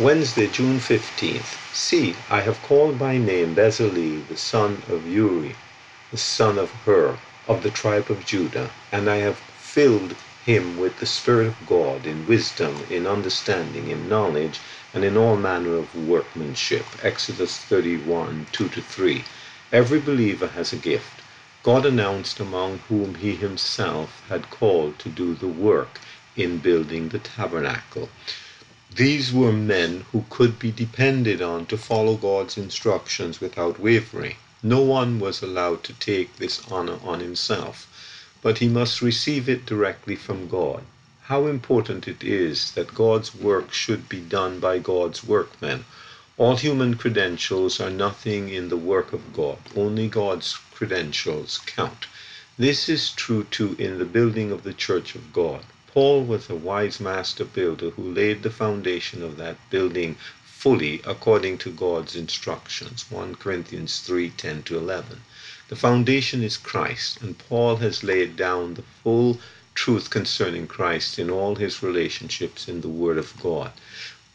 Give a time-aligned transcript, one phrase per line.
[0.00, 1.74] Wednesday, June 15th.
[1.74, 5.54] See, I have called by name Bezalel, the son of Uri,
[6.10, 10.16] the son of Hur, of the tribe of Judah, and I have filled
[10.46, 14.58] him with the Spirit of God, in wisdom, in understanding, in knowledge,
[14.94, 16.86] and in all manner of workmanship.
[17.02, 19.22] Exodus 31 2 3.
[19.70, 21.20] Every believer has a gift.
[21.62, 26.00] God announced among whom he himself had called to do the work
[26.36, 28.08] in building the tabernacle.
[28.96, 34.34] These were men who could be depended on to follow God's instructions without wavering.
[34.64, 37.86] No one was allowed to take this honor on himself,
[38.42, 40.82] but he must receive it directly from God.
[41.22, 45.84] How important it is that God's work should be done by God's workmen.
[46.36, 49.58] All human credentials are nothing in the work of God.
[49.76, 52.08] Only God's credentials count.
[52.58, 55.62] This is true too in the building of the church of God.
[55.92, 61.58] Paul was a wise master builder who laid the foundation of that building fully according
[61.58, 63.06] to God's instructions.
[63.10, 65.22] 1 Corinthians 3 10 to 11.
[65.66, 69.40] The foundation is Christ, and Paul has laid down the full
[69.74, 73.72] truth concerning Christ in all his relationships in the Word of God,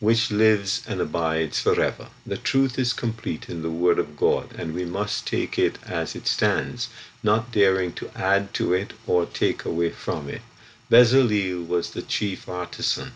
[0.01, 2.09] which lives and abides forever.
[2.25, 6.15] The truth is complete in the Word of God, and we must take it as
[6.15, 6.89] it stands,
[7.23, 10.41] not daring to add to it or take away from it.
[10.87, 13.13] Bezalel was the chief artisan,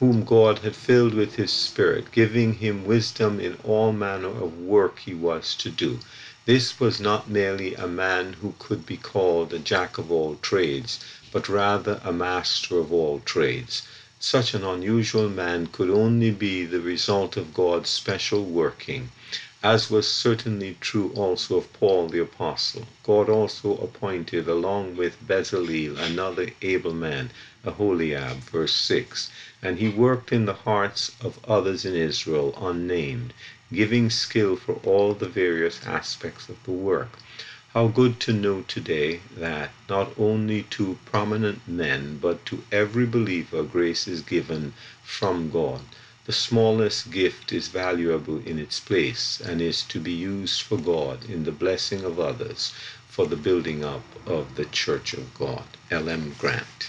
[0.00, 4.98] whom God had filled with his Spirit, giving him wisdom in all manner of work
[4.98, 6.00] he was to do.
[6.44, 10.98] This was not merely a man who could be called a jack of all trades,
[11.30, 13.82] but rather a master of all trades.
[14.18, 19.10] Such an unusual man could only be the result of God's special working
[19.64, 22.86] as was certainly true also of Paul the Apostle.
[23.02, 27.30] God also appointed along with Bezalel another able man,
[27.64, 29.30] Aholiab, verse 6,
[29.62, 33.32] and he worked in the hearts of others in Israel, unnamed,
[33.72, 37.18] giving skill for all the various aspects of the work.
[37.72, 43.62] How good to know today that not only to prominent men, but to every believer,
[43.62, 45.80] grace is given from God.
[46.26, 51.26] The smallest gift is valuable in its place and is to be used for God
[51.28, 52.72] in the blessing of others
[53.06, 55.66] for the building up of the Church of God.
[55.90, 56.08] L.
[56.08, 56.34] M.
[56.38, 56.88] Grant.